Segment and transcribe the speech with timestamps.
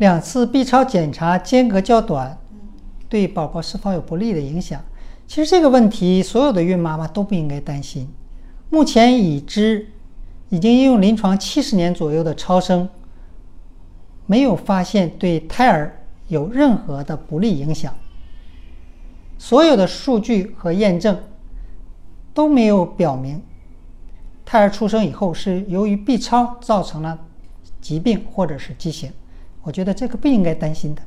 [0.00, 2.38] 两次 B 超检查间隔较短，
[3.06, 4.82] 对宝宝是否有不利的影响？
[5.26, 8.08] 其实这个问题，所有的孕妈妈都不应该担心。
[8.70, 9.88] 目前已知，
[10.48, 12.88] 已经应用临床七十年左右的超声，
[14.24, 17.92] 没有发现对胎儿有任何的不利影响。
[19.36, 21.20] 所有的数据和验证
[22.32, 23.42] 都没有表明，
[24.46, 27.18] 胎儿出生以后是由于 B 超造成了
[27.82, 29.12] 疾病或者是畸形。
[29.62, 31.02] 我觉得这个不应该担心的。